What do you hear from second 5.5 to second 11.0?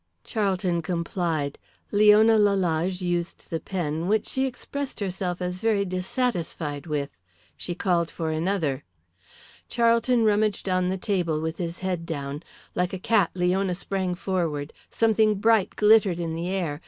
very dissatisfied with. She called for another. Charlton rummaged on a